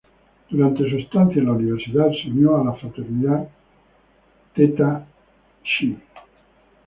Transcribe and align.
Durante 0.49 0.89
su 0.89 0.95
estancia 0.97 1.39
en 1.39 1.45
la 1.45 1.51
universidad, 1.51 2.07
se 2.09 2.27
unió 2.31 2.57
a 2.57 2.63
la 2.63 2.73
fraternidad 2.73 3.47
"Theta 4.55 5.05
Xi". 5.63 5.95